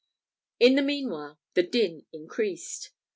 [0.59, 2.89] In the meanwhile, the din increased.